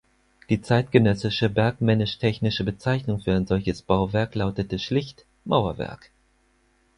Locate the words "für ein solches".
3.19-3.83